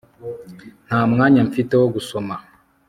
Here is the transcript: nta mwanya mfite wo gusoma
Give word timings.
nta 0.87 1.01
mwanya 1.11 1.39
mfite 1.47 1.73
wo 1.81 1.87
gusoma 1.95 2.35